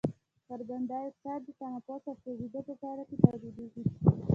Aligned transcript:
کاربن 0.47 0.81
ډای 0.89 1.05
اکساید 1.09 1.41
د 1.45 1.49
تنفس 1.59 2.01
او 2.09 2.15
سوځیدو 2.23 2.59
په 2.67 2.73
پایله 2.81 3.03
کې 3.09 3.15
تولیدیږي. 3.23 3.83